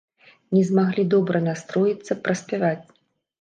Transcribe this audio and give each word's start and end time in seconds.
Не 0.55 0.61
змаглі 0.69 1.05
добра 1.13 1.41
настроіцца, 1.49 2.19
праспяваць. 2.29 2.81